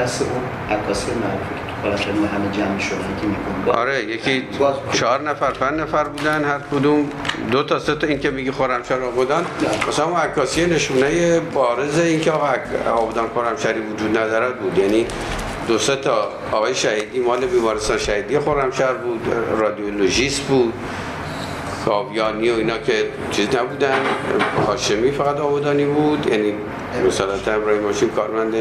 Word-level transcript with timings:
بحث 0.00 0.22
اون 0.22 0.78
عکاسی 0.78 1.06
معروفی 1.10 1.54
که 1.54 1.82
تو 1.82 1.88
قلمشن 1.88 2.10
همه 2.10 2.52
جمع 2.52 2.78
شدن 2.78 3.16
که 3.20 3.26
می‌کنن 3.26 3.78
آره 3.78 4.04
یکی 4.04 4.48
چهار 4.92 5.20
نفر 5.20 5.50
پنج 5.50 5.80
نفر 5.80 6.04
بودن 6.04 6.44
هر 6.44 6.60
کدوم 6.72 7.10
دو 7.50 7.62
تا 7.62 7.78
سه 7.78 7.94
تا 7.94 8.06
این 8.06 8.18
که 8.18 8.30
میگی 8.30 8.50
خرمشهر 8.50 9.02
آبادان. 9.02 9.46
مثلا 9.88 10.04
اون 10.04 10.16
عکاسی 10.16 10.66
نشونه 10.66 11.40
بارز 11.40 11.98
این 11.98 12.20
که 12.20 12.30
آقا 12.30 12.46
آبادان 12.96 13.28
خرمشهری 13.34 13.80
وجود 13.80 14.18
ندارد 14.18 14.58
بود. 14.60 14.78
یعنی 14.78 15.06
دو 15.68 15.78
سه 15.78 15.96
تا 15.96 16.28
آقای 16.52 16.74
شهیدی 16.74 17.20
مال 17.20 17.46
بیمارستان 17.46 17.98
شهیدی 17.98 18.38
خرمشهر 18.38 18.92
بود 18.92 19.20
رادیولوژیست 19.58 20.42
بود 20.42 20.72
کاویانی 21.84 22.50
و 22.50 22.54
اینا 22.54 22.78
که 22.78 22.92
چیز 23.30 23.48
نبودن. 23.56 23.98
هاشمی 24.66 25.10
فقط 25.10 25.36
آبادانی 25.36 25.84
بود 25.84 26.26
یعنی 26.26 26.54
مثلا 27.06 27.54
ابراهیم 27.54 27.84
هاشمی 27.84 28.10
کارمند 28.10 28.54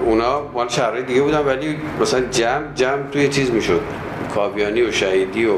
اونا 0.00 0.42
مال 0.54 0.68
شهرهای 0.68 1.02
دیگه 1.02 1.22
بودن 1.22 1.38
ولی 1.38 1.78
مثلا 2.00 2.20
جمع 2.20 2.74
جمع 2.74 3.02
توی 3.12 3.28
چیز 3.28 3.50
می‌شد. 3.50 3.80
کاویانی 4.34 4.82
و 4.82 4.92
شهیدی 4.92 5.46
و 5.46 5.52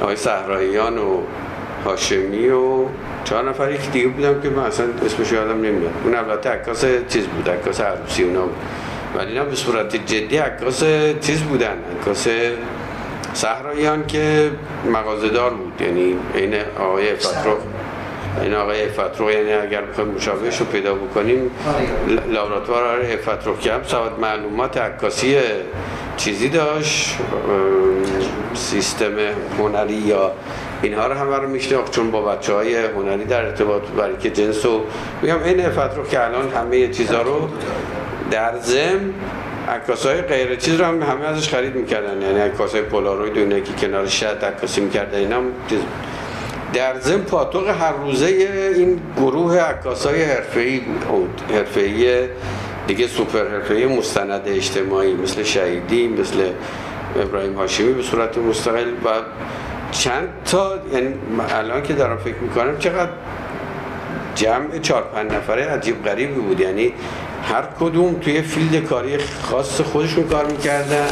آقای 0.00 0.16
صحراییان 0.16 0.98
و 0.98 1.20
هاشمی 1.84 2.48
و 2.48 2.84
چهار 3.24 3.48
نفر 3.48 3.72
یکی 3.72 3.90
دیگه 3.92 4.08
بودم 4.08 4.40
که 4.40 4.50
من 4.50 4.62
اصلا 4.62 4.86
اسمش 5.06 5.32
یادم 5.32 5.60
نمیاد. 5.60 5.92
اون 6.04 6.14
البته 6.14 6.50
عکاس 6.50 6.84
چیز 7.08 7.24
بود 7.26 7.50
عکاس 7.50 7.80
عروسی 7.80 8.22
اونا 8.22 8.42
بود. 8.42 8.56
ولی 9.16 9.28
اینا 9.28 9.44
به 9.44 9.56
صورت 9.56 9.96
جدی 9.96 10.36
عکاس 10.36 10.84
چیز 11.20 11.42
بودن. 11.42 11.76
عکاس 12.00 12.28
صحراییان 13.32 14.06
که 14.06 14.50
مغازه‌دار 14.92 15.50
بود 15.50 15.82
یعنی 15.82 16.16
این 16.34 16.54
آقای 16.78 17.14
فترو 17.14 17.56
این 18.42 18.54
آقای 18.54 18.88
فترو 18.88 19.30
یعنی 19.30 19.52
اگر 19.52 19.82
بخوایم 19.82 20.10
مشابهش 20.10 20.58
رو 20.58 20.66
پیدا 20.66 20.94
بکنیم 20.94 21.50
لابراتوار 22.28 22.84
آقای 22.84 23.16
فترو 23.16 23.56
که 23.56 23.72
هم 23.72 23.82
سواد 23.82 24.20
معلومات 24.20 24.76
عکاسی 24.76 25.36
چیزی 26.16 26.48
داشت 26.48 27.18
سیستم 28.54 29.16
هنری 29.58 29.92
یا 29.92 30.32
اینها 30.82 31.06
رو 31.06 31.14
همه 31.14 31.36
رو 31.36 31.48
میشناخت 31.48 31.92
چون 31.92 32.10
با 32.10 32.22
بچه 32.22 32.54
های 32.54 32.84
هنری 32.84 33.24
در 33.24 33.44
ارتباط 33.44 33.82
برای 33.82 34.16
که 34.16 34.30
جنس 34.30 34.66
و 34.66 34.84
میگم 35.22 35.42
این 35.42 35.70
فترو 35.70 36.04
که 36.04 36.24
الان 36.24 36.50
همه 36.50 36.88
چیزها 36.88 37.22
رو 37.22 37.48
در 38.30 38.58
زم 38.58 39.14
عکاس 39.68 40.06
های 40.06 40.22
غیر 40.22 40.56
چیز 40.56 40.74
رو 40.74 40.84
هم 40.84 41.02
همه 41.02 41.24
ازش 41.24 41.48
خرید 41.48 41.74
می‌کردن 41.74 42.22
یعنی 42.22 42.40
عکاس 42.40 42.72
های 42.72 42.82
پولاروید 42.82 43.52
و 43.52 43.60
که 43.60 43.72
کنار 43.86 44.06
شد 44.06 44.44
عکاسی 44.44 44.80
می‌کردن 44.80 45.18
اینا 45.18 45.40
چیز 45.68 45.78
در 46.72 46.98
ضمن 47.00 47.22
پاتوق 47.22 47.68
هر 47.68 47.92
روزه 47.92 48.26
این 48.76 49.00
گروه 49.16 49.58
عکاس 49.58 50.06
های 50.06 50.22
حرفه‌ای 50.22 50.80
حرفه‌ای 51.52 52.28
دیگه 52.86 53.06
سوپر 53.06 53.48
حرفه‌ای 53.48 53.86
مستند 53.86 54.42
اجتماعی 54.46 55.14
مثل 55.14 55.42
شهیدی 55.42 56.08
مثل 56.08 56.50
ابراهیم 57.22 57.54
هاشمی 57.54 57.92
به 57.92 58.02
صورت 58.02 58.38
مستقل 58.38 58.88
و 59.04 59.08
چند 59.90 60.28
تا 60.44 60.78
یعنی 60.92 61.14
الان 61.50 61.82
که 61.82 61.92
دارم 61.92 62.16
فکر 62.16 62.36
می‌کنم 62.36 62.78
چقدر 62.78 63.10
جمع 64.34 64.78
چهار 64.78 65.02
پنج 65.02 65.32
نفره 65.32 65.64
عجیب 65.64 66.04
غریبی 66.04 66.34
بود. 66.34 66.60
یعنی 66.60 66.92
هر 67.44 67.64
کدوم 67.80 68.14
توی 68.14 68.42
field 68.42 68.84
کاری 68.84 69.18
خاص 69.42 69.80
خودشون 69.80 70.24
کار 70.24 70.46
می‌کردن. 70.46 71.08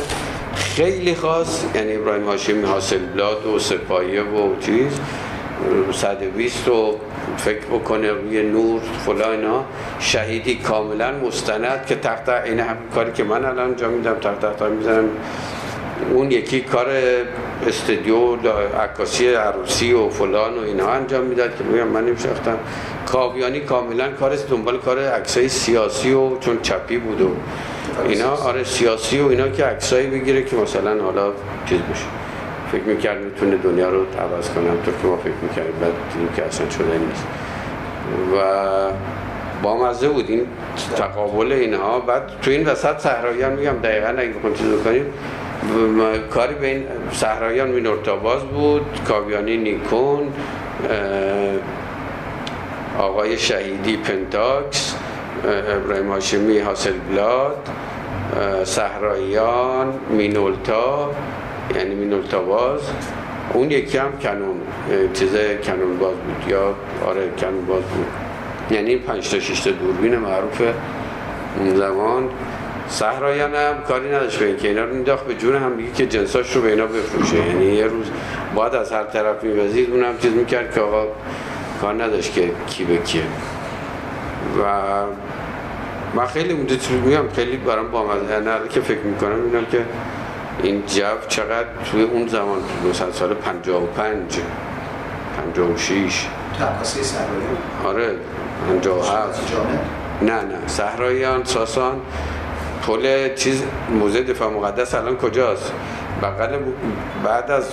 خیلی 0.55 1.15
خاص 1.15 1.65
یعنی 1.75 1.95
ابراهیم 1.95 2.25
هاشمی 2.25 2.63
حاصل 2.63 2.99
بلاد 2.99 3.47
و 3.47 3.59
سپایه 3.59 4.23
و 4.23 4.61
چیز. 4.61 5.01
بیست 6.37 6.69
و 6.69 6.99
فکر 7.37 7.67
بکنه 7.67 8.11
روی 8.11 8.43
نور 8.43 8.81
فلا 8.81 9.31
اینا. 9.31 9.65
شهیدی 10.01 10.55
کاملا 10.55 11.13
مستند 11.13 11.87
که 11.87 11.95
تحت 11.95 12.29
این 12.29 12.61
هم 12.61 12.77
کاری 12.95 13.13
که 13.13 13.25
من 13.25 13.45
الان 13.45 13.59
انجام 13.59 13.93
میدم 13.93 14.15
تحت 14.15 14.41
تحت 14.41 14.63
می‌زنم. 14.63 15.09
اون 16.13 16.31
یکی 16.31 16.61
کار 16.61 16.87
استودیو 17.67 18.37
عکاسی 18.81 19.35
عروسی 19.35 19.93
و 19.93 20.09
فلان 20.09 20.59
و 20.59 20.61
اینا 20.61 20.89
انجام 20.89 21.25
می‌داد 21.25 21.57
که 21.59 21.65
میگم 21.65 21.89
من 21.89 22.05
نمیشختم 22.05 22.59
کاویانی 23.07 23.61
کاملا 23.61 24.09
کار 24.09 24.37
دنبال 24.37 24.79
کار 24.79 24.99
عکسای 24.99 25.49
سیاسی 25.49 26.13
و 26.13 26.39
چون 26.39 26.59
چپی 26.63 26.99
بود 26.99 27.21
و 27.21 27.31
اینا. 28.09 28.31
آره 28.31 28.65
سیاسی 28.65 29.21
و 29.21 29.27
اینا 29.27 29.49
که 29.49 29.65
عکسایی 29.65 30.07
بگیره 30.07 30.43
که 30.43 30.57
مثلا 30.57 31.03
حالا 31.03 31.33
چیز 31.69 31.79
بشه. 31.79 32.26
فکر 32.73 32.83
می‌کرد 32.83 33.21
می‌تونه 33.21 33.57
دنیا 33.57 33.89
رو 33.89 33.99
عوض 33.99 34.51
کنم 34.51 34.77
تو 34.85 34.91
که 35.03 35.07
ما 35.07 35.17
فکر 35.17 35.33
می‌کردیم 35.43 35.81
بعد 35.81 35.93
دیدیم 36.13 36.29
که 36.37 36.45
اصلا 36.45 36.71
شده 36.71 36.99
نیست. 36.99 37.25
و 38.37 38.37
با 39.63 39.77
مزه 39.77 40.09
بود 40.09 40.31
این 40.31 40.47
تقابل 40.97 41.53
اینها. 41.53 42.01
بعد 42.01 42.23
تو 42.43 42.51
این 42.51 42.67
وسط 42.67 42.99
صحراییان 42.99 43.53
میگم 43.53 43.73
دقیقا 43.83 44.09
اگه 44.09 44.29
بخون 44.29 44.55
چیز 44.55 44.67
بکنیم 44.67 45.05
کاری 46.31 46.55
به 46.55 46.67
این 46.67 46.85
صحراییان 47.13 47.69
مینورتاباز 47.69 48.43
بود 48.43 49.01
کاویانی 49.09 49.57
نیکون 49.57 50.33
آقای 52.99 53.39
شهیدی 53.39 53.97
پنتاکس 53.97 54.97
ابراهیم 55.69 56.11
هاشمی 56.11 56.59
حاصل 56.59 56.93
بلاد 56.93 57.69
صحراییان 58.65 59.93
مینولتا 60.11 61.11
یعنی 61.75 61.95
مینولتا 61.95 62.43
باز. 62.43 62.81
اون 63.53 63.71
یکی 63.71 63.99
هم 63.99 64.19
کنون 64.23 64.61
چیز 65.15 65.31
کنون 65.65 65.99
باز 65.99 66.15
بود 66.15 66.51
یا 66.51 66.75
آره 67.07 67.31
کنون 67.39 67.67
باز 67.67 67.83
بود. 67.83 68.07
یعنی 68.71 68.97
پنج 68.97 69.31
تا 69.31 69.41
شش 69.41 69.61
تا 69.61 69.71
دوربین 69.71 70.17
معروف 70.17 70.63
اون 71.59 71.77
زمان. 71.77 72.29
صحرایان 72.89 73.55
هم 73.55 73.83
کاری 73.89 74.09
نداشت 74.09 74.39
به 74.39 74.57
که 74.57 74.69
اینا 74.69 74.85
رو 74.85 74.95
مینداخت 74.95 75.27
به 75.27 75.35
جون 75.35 75.57
هم 75.57 75.77
دیگه 75.77 75.93
که 75.93 76.07
جنساش 76.07 76.57
رو 76.57 76.63
به 76.63 76.69
اینا 76.69 76.87
بفروشه. 76.87 77.37
یعنی 77.37 77.65
یه 77.65 77.87
روز 77.87 78.07
باید 78.55 78.75
از 78.75 78.93
هر 78.93 79.05
طرف 79.05 79.45
میوزید 79.45 79.91
اونم 79.91 80.19
چیز 80.19 80.33
می‌کرد 80.33 80.75
که 80.75 80.81
آقا 80.81 81.07
کار 81.81 81.95
نداشت 81.95 82.35
که 82.35 82.51
کی 82.67 82.85
به 82.85 82.97
کیه. 82.97 83.23
و 84.63 84.65
من 86.15 86.27
خیلی 86.27 86.53
اونجا 86.53 86.77
میگم 87.05 87.29
خیلی 87.37 87.57
برام 87.57 87.91
با 87.91 88.05
مزه 88.05 88.69
که 88.71 88.81
فکر 88.81 89.01
می‌کنم 89.05 89.45
اینا 89.45 89.67
که 89.71 89.79
این 90.63 90.83
جو 90.87 91.03
چقدر 91.29 91.67
توی 91.91 92.03
اون 92.03 92.29
زمان 92.29 92.59
مثلا 92.91 93.13
سال 93.13 93.35
55 93.35 94.41
56 95.55 96.27
تقاسی 96.59 97.03
صحرایان 97.03 97.57
آره 97.85 98.17
57 98.69 99.53
نه 100.23 100.33
نه. 100.33 100.67
صحرایان 100.67 101.45
ساسان 101.45 102.01
پل 102.87 103.35
چیز 103.35 103.63
موزه 103.91 104.23
دفاع 104.23 104.51
مقدس 104.51 104.95
الان 104.95 105.17
کجاست؟ 105.17 105.73
بغل 106.23 106.59
بعد 107.25 107.51
از 107.51 107.65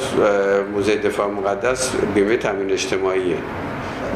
موزه 0.73 0.95
دفاع 0.95 1.27
مقدس 1.27 1.91
بیمه 2.15 2.37
تامین 2.37 2.71
اجتماعیه. 2.71 3.37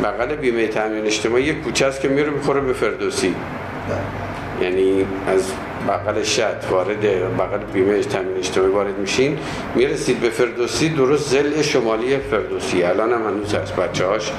بغل 0.03 0.35
بیمه 0.35 0.67
تامین 0.67 1.05
اجتماعی 1.05 1.43
یه 1.43 1.53
کوچه 1.53 1.85
است 1.85 2.01
که 2.01 2.07
میره 2.07 2.29
می‌خوره 2.29 2.61
به 2.61 2.73
فردوسی. 2.73 3.35
بله. 3.89 4.67
یعنی 4.67 5.05
از 5.27 5.51
بغل 5.87 6.23
شد 6.23 6.63
وارد 6.69 7.01
بغل 7.37 7.57
بیمه 7.73 8.03
تامین 8.03 8.37
اجتماعی 8.37 8.71
وارد 8.71 8.97
میشین. 8.97 9.39
می‌رسید 9.75 10.19
به 10.19 10.29
فردوسی 10.29 10.89
درست 10.89 11.29
زل 11.29 11.61
شمالی 11.61 12.17
فردوسی. 12.17 12.83
الان 12.83 13.13
هم 13.13 13.27
هنوز 13.27 13.53
هست. 13.53 13.75
بچه 13.75 14.05
هاش 14.05 14.31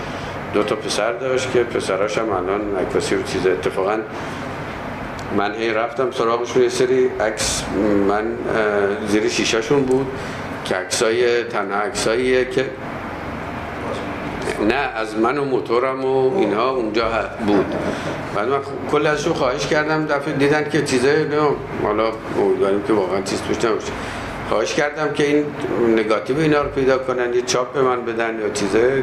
دو 0.54 0.62
تا 0.62 0.76
پسر 0.76 1.12
داشت 1.12 1.52
که 1.52 1.62
پسراش 1.62 2.18
هم 2.18 2.30
الان 2.30 2.76
عکاسی 2.76 3.14
و 3.14 3.22
چیز 3.22 3.46
اتفاقا 3.46 3.98
من 5.36 5.54
هی 5.54 5.70
رفتم 5.70 6.10
سراغشون 6.10 6.62
یه 6.62 6.68
سری 6.68 7.10
عکس 7.20 7.62
من 8.08 8.24
زیر 9.06 9.28
شیشاشون 9.28 9.82
بود. 9.82 10.06
که 10.64 10.74
عکسای 10.74 11.44
تنها 11.44 11.80
عکساییه 11.80 12.44
که 12.44 12.64
نه 14.60 14.74
از 14.74 15.16
من 15.16 15.38
و 15.38 15.44
موتورم 15.44 16.04
و 16.04 16.38
اینها 16.38 16.70
اونجا 16.70 17.04
بود. 17.46 17.74
بعد 18.34 18.48
من 18.48 18.58
کل 18.92 19.06
ازشون 19.06 19.32
خواهش 19.32 19.66
کردم 19.66 20.06
دفعه 20.06 20.34
دیدن 20.34 20.70
که 20.70 20.84
چیزه 20.84 21.28
نه 21.30 21.48
حالا 21.82 22.12
امیدواریم 22.38 22.82
که 22.82 22.92
واقعا 22.92 23.20
چیز 23.22 23.42
توش 23.42 23.64
نباشه. 23.64 23.92
خواهش 24.48 24.74
کردم 24.74 25.12
که 25.12 25.26
این 25.26 25.44
نگاتیو 25.96 26.38
اینا 26.38 26.62
رو 26.62 26.68
پیدا 26.68 26.98
کنن 26.98 27.34
یه 27.34 27.42
چاپ 27.42 27.72
به 27.72 27.82
من 27.82 28.04
بدن 28.04 28.40
یا 28.40 28.48
چیزه 28.48 29.02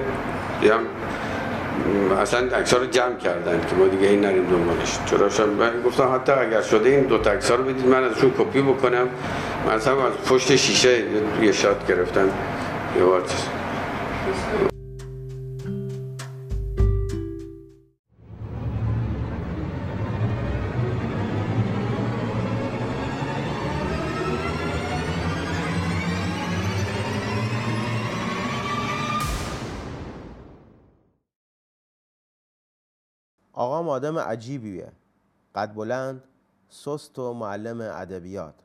دیدم 0.62 0.80
اصلا 2.22 2.40
عکس‌ها 2.58 2.80
رو 2.80 2.86
جمع 2.86 3.18
کردن 3.18 3.62
که 3.70 3.76
ما 3.76 3.88
دیگه 3.88 4.08
این 4.08 4.22
نریم 4.22 4.46
دنبالش. 4.46 5.00
چرا 5.06 5.46
من 5.46 5.72
گفتم 5.86 6.16
حتی 6.16 6.32
اگر 6.32 6.62
شده 6.62 6.90
این 6.90 7.02
دو 7.02 7.18
تا 7.18 7.56
رو 7.56 7.64
بدید 7.64 7.88
من 7.88 8.04
ازشون 8.04 8.32
کپی 8.40 8.62
بکنم. 8.62 9.08
مثلا 9.76 9.94
از 9.94 10.14
پشت 10.30 10.56
شیشه 10.56 11.04
یه 11.42 11.52
شات 11.52 11.88
گرفتن 11.88 12.30
یه 12.98 13.04
بار 13.04 13.22
آقام 33.56 33.90
آدم 33.90 34.20
عجیبیه. 34.20 34.92
قد 35.56 35.74
بلند 35.74 36.24
سست 36.70 37.20
و 37.20 37.34
معلم 37.34 37.82
ادبیات. 37.82 38.65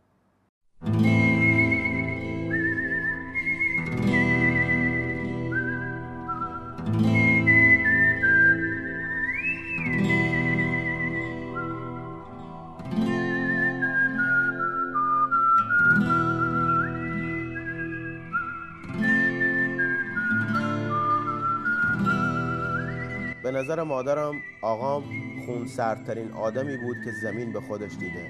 به 23.52 23.58
نظر 23.58 23.82
مادرم 23.82 24.35
آقام 24.62 25.05
خونسردترین 25.47 26.32
آدمی 26.32 26.76
بود 26.76 26.97
که 27.05 27.12
زمین 27.23 27.52
به 27.52 27.61
خودش 27.61 27.93
دیده. 28.00 28.26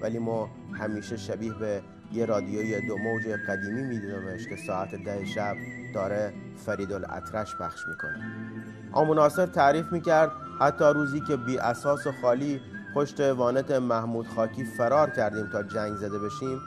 ولی 0.00 0.18
ما 0.18 0.50
همیشه 0.72 1.16
شبیه 1.16 1.52
به 1.52 1.82
یه 2.12 2.26
رادیوی 2.26 2.80
دو 2.80 2.98
موج 2.98 3.28
قدیمی 3.28 3.82
میدیدمش 3.82 4.46
که 4.46 4.56
ساعت 4.56 4.94
ده 4.94 5.24
شب 5.24 5.56
داره 5.94 6.32
فرید 6.66 6.92
الاطرش 6.92 7.56
پخش 7.56 7.80
می‌کنه. 7.88 8.24
آمو 8.92 9.14
ناصر 9.14 9.46
تعریف 9.46 9.92
می‌کرد 9.92 10.30
حتی 10.60 10.84
روزی 10.84 11.20
که 11.20 11.36
بی 11.36 11.58
اساس 11.58 12.06
و 12.06 12.12
خالی 12.12 12.60
پشت 12.94 13.20
وانت 13.20 13.70
محمود 13.70 14.28
خاکی 14.28 14.64
فرار 14.64 15.10
کردیم 15.10 15.46
تا 15.52 15.62
جنگ 15.62 15.96
زده 15.96 16.18
بشیم 16.18 16.60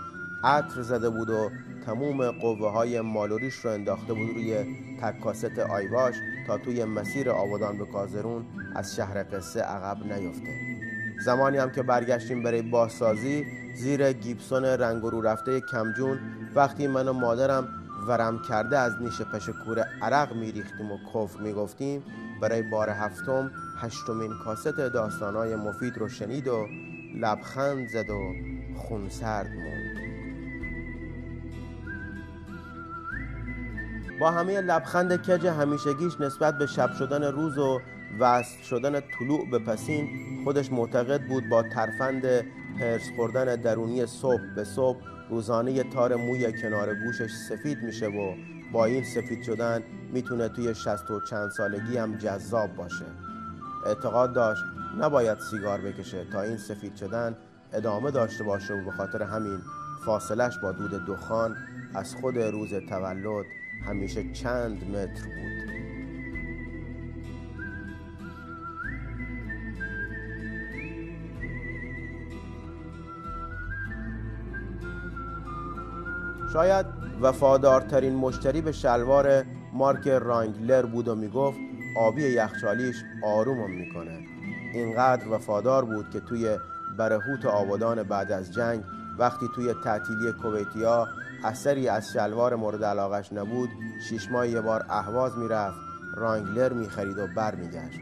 عطر 0.44 0.82
زده 0.82 1.10
بود 1.10 1.30
و 1.30 1.50
تموم 1.86 2.32
قوه 2.32 2.72
های 2.72 3.02
مالوریش 3.02 3.56
رو 3.56 3.72
انداخته 3.72 4.14
بود 4.14 4.30
روی 4.30 4.66
تکاست 5.02 5.60
آیواش 5.60 6.16
تا 6.48 6.58
توی 6.58 6.84
مسیر 6.84 7.30
آبادان 7.30 7.78
به 7.78 7.86
کازرون 7.86 8.46
از 8.76 8.96
شهر 8.96 9.24
قصه 9.24 9.62
عقب 9.62 10.14
نیفته. 10.14 10.50
زمانی 11.26 11.58
هم 11.58 11.72
که 11.72 11.84
برگشتیم 11.84 12.44
برای 12.44 12.62
بازسازی 12.62 13.46
زیر 13.76 14.14
گیبسون 14.14 14.66
رنگ 14.66 15.02
رو 15.02 15.22
رفته 15.22 15.62
کمجون 15.62 16.20
وقتی 16.56 16.88
من 16.88 17.08
و 17.08 17.14
مادرم 17.14 17.68
ورم 18.08 18.42
کرده 18.50 18.78
از 18.78 19.02
نیش 19.02 19.22
پشکور 19.22 19.80
عرق 20.02 20.36
میریختیم 20.36 20.92
و 20.92 20.98
کفر 21.14 21.40
می‌گفتیم 21.40 22.04
برای 22.42 22.62
بار 22.62 22.90
هفتم 22.90 23.52
هشتمین 23.78 24.32
کاست 24.44 24.68
داستانهای 24.68 25.56
مفید 25.56 25.98
رو 25.98 26.10
شنید 26.10 26.48
و 26.48 26.68
لبخند 27.16 27.88
زد 27.88 28.10
و 28.10 28.34
خونسرد 28.78 29.48
موند. 29.48 29.83
با 34.24 34.32
همه 34.32 34.62
لبخند 34.62 35.22
کج 35.22 35.48
همیشگیش 35.48 36.22
نسبت 36.22 36.58
به 36.58 36.66
شب 36.66 36.94
شدن 36.94 37.24
روز 37.24 37.58
و 37.58 37.82
وصل 38.20 38.64
شدن 38.64 39.00
طلوع 39.00 39.50
به 39.52 39.60
پسین 39.60 40.10
خودش 40.44 40.72
معتقد 40.72 41.28
بود 41.28 41.50
با 41.50 41.64
ترفند 41.64 42.26
هرس 42.80 43.02
خوردن 43.16 43.56
درونی 43.56 44.06
صبح 44.06 44.42
به 44.56 44.64
صبح 44.64 44.98
روزانه 45.30 45.84
تار 45.84 46.16
موی 46.16 46.62
کنار 46.62 46.96
گوشش 46.96 47.32
سفید 47.50 47.78
میشه 47.84 48.08
و 48.08 48.36
با 48.72 48.86
این 48.86 49.04
سفید 49.04 49.44
شدن 49.44 49.84
می‌تونه 50.14 50.50
توی 50.50 50.76
شست 50.76 51.12
و 51.12 51.22
چند 51.30 51.50
سالگی 51.50 51.98
هم 51.98 52.18
جذاب 52.18 52.76
باشه. 52.76 53.06
اعتقاد 53.86 54.34
داشت 54.34 54.64
نباید 55.00 55.38
سیگار 55.40 55.82
بکشه 55.82 56.26
تا 56.32 56.42
این 56.42 56.58
سفید 56.58 56.96
شدن 56.96 57.36
ادامه 57.74 58.12
داشته 58.12 58.44
باشه 58.44 58.74
و 58.74 58.86
به 58.86 58.92
خاطر 58.92 59.24
همین 59.24 59.60
فاصلش 60.06 60.58
با 60.58 60.72
دود 60.72 61.06
دخان 61.06 61.56
از 61.94 62.16
خود 62.16 62.38
روز 62.38 62.74
تولد 62.90 63.46
همیشه 63.88 64.32
چند 64.34 64.84
متر 64.90 65.24
بود. 65.26 65.74
شاید 76.54 76.86
وفادارترین 77.22 78.16
مشتری 78.16 78.62
به 78.62 78.72
شلوار 78.72 79.44
مارک 79.74 80.08
رانگلر 80.08 80.86
بود 80.86 81.08
و 81.08 81.16
می‌گفت 81.16 81.60
آبی 81.98 82.24
یخچالیش 82.24 82.96
آرومم 83.24 83.72
می‌کنه. 83.72 84.20
اینقدر 84.74 85.30
وفادار 85.32 85.86
بود 85.86 86.10
که 86.10 86.20
توی 86.20 86.58
برهوت 86.98 87.46
آبادان 87.46 88.04
بعد 88.04 88.32
از 88.32 88.54
جنگ 88.54 88.84
وقتی 89.20 89.46
توی 89.56 89.74
تعطیلی 89.84 90.32
کویتیا 90.42 91.08
اثری 91.44 91.88
از 91.88 92.12
شلوار 92.14 92.56
مورد 92.56 92.84
علاقش 92.84 93.34
نبود 93.34 93.70
شیش 94.10 94.32
ماه 94.32 94.48
یه 94.48 94.62
بار 94.62 94.86
اهواز 94.90 95.38
می‌رفت 95.38 95.78
رانگلر 96.16 96.74
می‌خرید 96.74 97.18
و 97.18 97.28
بر 97.36 97.56
میگشت 97.56 98.00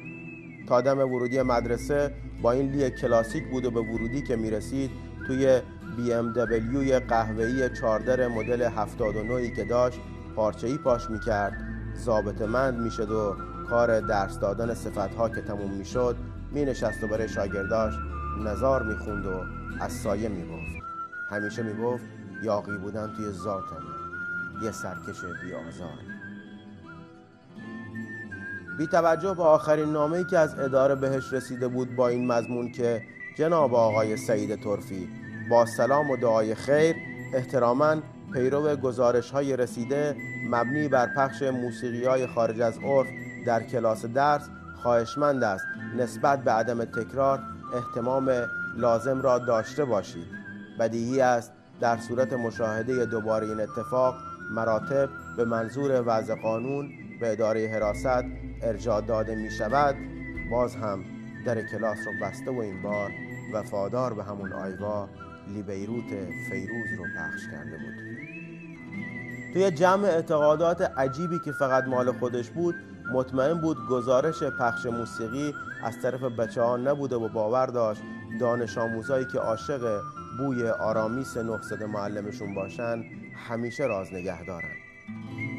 تا 0.67 0.81
دم 0.81 0.99
ورودی 0.99 1.41
مدرسه 1.41 2.13
با 2.41 2.51
این 2.51 2.71
لی 2.71 2.89
کلاسیک 2.89 3.49
بود 3.49 3.65
و 3.65 3.71
به 3.71 3.81
ورودی 3.81 4.21
که 4.21 4.35
می‌رسید 4.35 4.91
توی 5.27 5.61
بی 5.97 6.13
ام 6.13 6.33
دبلیوی 6.33 6.99
قهوه‌ای 6.99 7.69
چاردر 7.69 8.27
مدل 8.27 8.61
79 8.61 9.55
که 9.55 9.63
داشت 9.63 9.99
پارچه 10.35 10.67
ای 10.67 10.77
پاش 10.77 11.09
می‌کرد. 11.09 11.53
ضابط 11.97 12.41
مند 12.41 12.79
می‌شد 12.79 13.11
و 13.11 13.35
کار 13.69 13.99
درس 13.99 14.39
دادن 14.39 14.73
صفتها 14.73 15.29
که 15.29 15.41
تموم 15.41 15.71
می‌شد 15.71 16.15
مینشست 16.51 17.03
و 17.03 17.07
برای 17.07 17.29
شاگرداش 17.29 17.93
نظار 18.45 18.83
می‌خوند 18.83 19.25
و 19.25 19.43
از 19.79 19.91
سایه 19.91 20.29
می‌گفت. 20.29 20.83
همیشه 21.29 21.63
می‌گفت 21.63 22.03
یاقی 22.43 22.77
بودن 22.77 23.13
توی 23.15 23.31
ذاتمه 23.31 23.95
یه 24.63 24.71
سرکش 24.71 25.21
بی 25.43 25.53
آزار 25.53 25.99
بی 28.77 28.87
توجه 28.87 29.33
به 29.33 29.43
آخرین 29.43 29.91
نامه‌ای 29.91 30.23
که 30.23 30.37
از 30.37 30.59
اداره 30.59 30.95
بهش 30.95 31.33
رسیده 31.33 31.67
بود 31.67 31.95
با 31.95 32.07
این 32.07 32.27
مضمون 32.27 32.71
که 32.71 33.01
جناب 33.37 33.75
آقای 33.75 34.17
سعید 34.17 34.63
ترفی 34.63 35.09
با 35.49 35.65
سلام 35.65 36.09
و 36.09 36.17
دعای 36.17 36.55
خیر 36.55 36.95
احتراما 37.33 37.95
پیرو 38.33 38.75
گزارش 38.75 39.31
های 39.31 39.57
رسیده 39.57 40.15
مبنی 40.49 40.87
بر 40.87 41.13
پخش 41.15 41.41
موسیقی 41.41 42.05
های 42.05 42.27
خارج 42.27 42.61
از 42.61 42.77
عرف 42.77 43.07
در 43.45 43.63
کلاس 43.63 44.05
درس 44.05 44.49
خواهشمند 44.81 45.43
است 45.43 45.65
نسبت 45.97 46.43
به 46.43 46.51
عدم 46.51 46.85
تکرار 46.85 47.39
احتمام 47.73 48.31
لازم 48.77 49.21
را 49.21 49.39
داشته 49.39 49.85
باشید. 49.85 50.27
بدیهی 50.79 51.21
است 51.21 51.51
در 51.81 51.97
صورت 51.97 52.33
مشاهده 52.33 53.05
دوباره 53.05 53.47
این 53.47 53.59
اتفاق 53.59 54.15
مراتب 54.51 55.09
به 55.37 55.45
منظور 55.45 56.03
وضع 56.05 56.35
قانون 56.35 56.89
به 57.21 57.31
اداره 57.31 57.67
حراست 57.67 58.25
ارجاع 58.61 59.01
داده 59.01 59.35
می 59.35 59.51
شود. 59.51 59.95
باز 60.51 60.75
هم 60.75 61.03
در 61.45 61.61
کلاس 61.61 61.97
رو 62.05 62.27
بسته 62.27 62.51
و 62.51 62.59
این 62.59 62.81
بار 62.81 63.11
وفادار 63.53 64.13
به 64.13 64.23
همون 64.23 64.53
آیوا 64.53 65.09
لیبیروت 65.47 66.09
فیروز 66.49 66.89
رو 66.97 67.05
پخش 67.17 67.47
کرده 67.51 67.77
بود. 67.77 68.11
توی 69.53 69.71
جمع 69.71 70.03
اعتقادات 70.03 70.81
عجیبی 70.81 71.39
که 71.45 71.51
فقط 71.51 71.83
مال 71.83 72.11
خودش 72.11 72.49
بود 72.49 72.75
مطمئن 73.13 73.61
بود 73.61 73.77
گزارش 73.89 74.43
پخش 74.43 74.85
موسیقی 74.85 75.53
از 75.83 76.01
طرف 76.01 76.23
بچه 76.23 76.61
ها 76.61 76.77
نبوده 76.77 77.15
و 77.15 77.29
باور 77.29 77.65
داشت 77.65 78.01
دانش 78.39 78.77
آموزایی 78.77 79.25
که 79.25 79.39
عاشق 79.39 80.01
بوی 80.37 80.67
آرامیس 80.67 81.37
نقصد 81.37 81.83
معلمشون 81.83 82.53
باشن 82.53 83.03
همیشه 83.47 83.83
راز 83.83 84.13
نگه 84.13 84.45
دارن. 84.45 84.75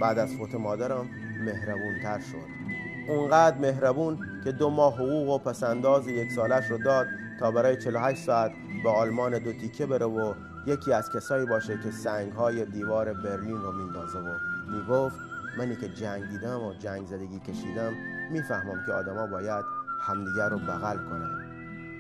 بعد 0.01 0.19
از 0.19 0.35
فوت 0.37 0.55
مادرم 0.55 1.09
مهربون 1.45 2.03
تر 2.03 2.19
شد. 2.19 2.73
اونقدر 3.09 3.59
مهربون 3.59 4.19
که 4.45 4.53
دو 4.53 4.71
ماه 4.71 4.95
حقوق 4.95 5.29
و 5.29 5.39
پسنداز 5.39 6.09
یک 6.09 6.33
سالش 6.33 6.71
رو 6.71 6.79
داد 6.79 7.07
تا 7.41 7.51
برای 7.51 7.77
48 7.77 8.23
ساعت 8.23 8.53
به 8.83 8.91
آلمان 8.91 9.39
دو 9.39 9.53
تیکه 9.53 9.87
بره 9.87 10.07
و 10.07 10.35
یکی 10.67 10.93
از 10.93 11.11
کسایی 11.11 11.47
باشه 11.47 11.79
که 11.79 11.91
سنگ 11.91 12.33
های 12.33 12.65
دیوار 12.65 13.13
برلین 13.13 13.57
رو 13.57 13.73
میندازه 13.73 14.19
و 14.19 14.39
می‌گفت 14.73 15.17
منی 15.59 15.77
که 15.77 15.89
جنگ 15.89 16.29
دیدم 16.29 16.61
و 16.61 16.75
جنگ 16.75 17.07
زدگی 17.07 17.41
کشیدم 17.41 17.93
می‌فهمم 18.31 18.87
که 18.87 18.93
آدما 18.93 19.27
باید 19.27 19.65
همدیگر 20.01 20.49
رو 20.49 20.59
بغل 20.59 20.97
کنن. 20.97 21.45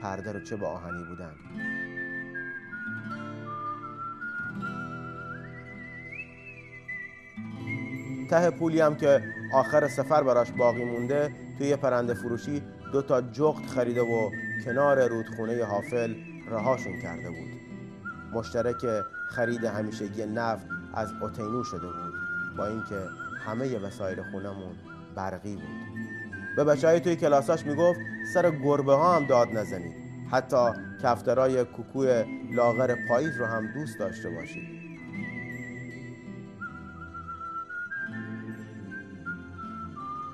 پرده 0.02 0.32
رو 0.32 0.40
چه 0.40 0.56
به 0.56 0.66
آهنی 0.66 1.04
بودن؟ 1.04 1.32
ته 8.32 8.50
پولی 8.50 8.80
هم 8.80 8.96
که 8.96 9.22
آخر 9.52 9.88
سفر 9.88 10.22
براش 10.22 10.50
باقی 10.52 10.84
مونده 10.84 11.32
توی 11.58 11.66
یه 11.66 11.76
پرنده 11.76 12.14
فروشی 12.14 12.62
دو 12.92 13.02
تا 13.02 13.20
جغت 13.20 13.66
خریده 13.66 14.02
و 14.02 14.30
کنار 14.64 15.08
رودخونه 15.08 15.64
حافل 15.64 16.14
رهاشون 16.50 17.00
کرده 17.02 17.28
بود. 17.28 17.60
مشترک 18.32 19.04
خرید 19.28 19.64
همیشگی 19.64 20.26
نفت 20.26 20.66
از 20.94 21.12
اوتینو 21.22 21.64
شده 21.64 21.86
بود. 21.86 22.14
با 22.56 22.66
اینکه 22.66 23.00
همه 23.46 23.78
وسایل 23.78 24.22
خونمون 24.22 24.76
برقی 25.14 25.54
بود. 25.54 25.96
به 26.56 26.64
بچه 26.64 26.88
های 26.88 27.00
توی 27.00 27.16
کلاساش 27.16 27.66
می‌گفت 27.66 28.00
سر 28.34 28.50
گربه 28.50 28.94
ها 28.94 29.16
هم 29.16 29.26
داد 29.26 29.48
نزنید. 29.48 29.96
حتی 30.30 30.66
کفترای 31.02 31.64
کوکوی 31.64 32.24
لاغر 32.54 32.94
پاییز 33.08 33.36
رو 33.36 33.46
هم 33.46 33.72
دوست 33.74 33.98
داشته 33.98 34.30
باشید. 34.30 34.81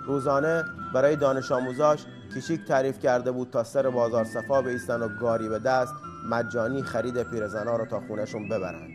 روزانه 0.09 0.65
برای 0.95 1.17
دانش 1.17 1.53
آموزاش 1.53 2.07
کشیک 2.37 2.65
تعریف 2.65 2.99
کرده 2.99 3.33
بود 3.33 3.51
تا 3.51 3.65
سر 3.65 3.91
بازار 3.91 4.25
صفا 4.25 4.63
بیستن 4.63 5.03
و 5.03 5.09
گاری 5.09 5.49
به 5.49 5.59
دست 5.59 5.95
مجانی 6.31 6.83
خرید 6.83 7.23
پیرزنها 7.23 7.77
رو 7.77 7.87
تا 7.87 8.01
خونشون 8.01 8.49
ببرن. 8.49 8.89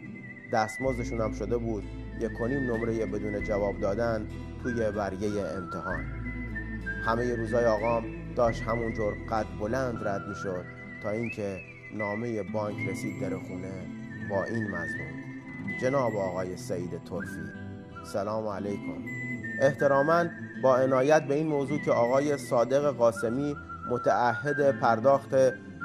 دستمزدشون 0.54 1.22
هم 1.22 1.34
شده 1.34 1.58
بود 1.58 1.84
یک 2.20 2.34
کنیم 2.34 2.72
نمره 2.72 3.06
بدون 3.06 3.44
جواب 3.44 3.80
دادن 3.80 4.28
توی 4.64 4.92
برگه 4.92 5.28
امتحان. 5.28 6.06
همه 7.06 7.36
روزای 7.36 7.66
آقام 7.66 8.04
داشت 8.36 8.64
همونجور 8.64 9.14
قد 9.32 9.46
بلند 9.60 10.08
رد 10.08 10.28
می 10.28 10.36
شد 10.36 10.66
تا 11.04 11.10
اینکه 11.10 11.60
نامه 11.96 12.44
بانک 12.44 12.76
رسید 12.90 13.22
در 13.22 13.38
خونه 13.38 13.72
با 14.30 14.44
این 14.44 14.68
مضمون. 14.68 15.24
جناب 15.82 16.16
آقای 16.16 16.58
سعید 16.58 17.04
ترفی 17.04 17.42
سلام 18.06 18.48
علیکم. 18.48 19.04
احتراما 19.62 20.26
با 20.64 20.78
عنایت 20.78 21.24
به 21.24 21.34
این 21.34 21.48
موضوع 21.48 21.80
که 21.80 21.92
آقای 21.92 22.38
صادق 22.38 22.92
قاسمی 22.92 23.56
متعهد 23.90 24.80
پرداخت 24.80 25.36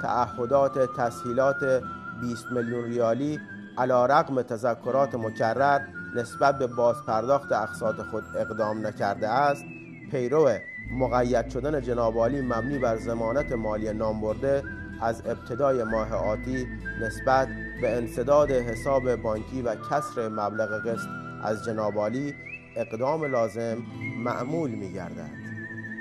تعهدات 0.03 0.97
تسهیلات 0.97 1.83
20 2.21 2.45
میلیون 2.53 2.85
ریالی 2.85 3.41
علا 3.79 4.07
رقم 4.07 4.43
تذکرات 4.43 5.15
مکرر 5.15 5.81
نسبت 6.17 6.59
به 6.59 6.67
باز 6.67 6.97
پرداخت 7.07 7.53
اقساط 7.53 7.97
خود 8.11 8.25
اقدام 8.37 8.87
نکرده 8.87 9.29
است 9.29 9.65
پیرو 10.11 10.51
مقید 10.91 11.49
شدن 11.49 11.81
جناب 11.81 12.17
عالی 12.17 12.41
مبنی 12.41 12.79
بر 12.79 12.97
زمانت 12.97 13.53
مالی 13.53 13.93
نامبرده 13.93 14.63
از 15.03 15.23
ابتدای 15.27 15.85
ماه 15.85 16.15
آتی 16.15 16.67
نسبت 17.01 17.49
به 17.81 17.97
انصداد 17.97 18.51
حساب 18.51 19.17
بانکی 19.17 19.63
و 19.63 19.75
کسر 19.75 20.29
مبلغ 20.29 20.87
قسط 20.87 21.09
از 21.43 21.65
جناب 21.65 21.99
عالی 21.99 22.35
اقدام 22.79 23.25
لازم 23.25 23.79
معمول 24.17 24.71
می 24.71 24.93
گردد 24.93 25.31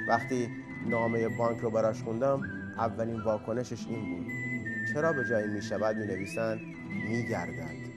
وقتی 0.08 0.50
نامه 0.90 1.38
بانک 1.38 1.60
رو 1.60 1.70
براش 1.70 2.04
خوندم 2.04 2.42
اولین 2.78 3.22
واکنشش 3.22 3.88
این 3.88 4.18
بود. 4.18 4.28
چرا 4.94 5.14
به 5.14 5.26
جای 5.30 5.48
می 5.48 5.62
شود 5.62 5.96
می 5.96 6.06
نویسند 6.06 6.60
می 7.10 7.28
گردد 7.30 7.88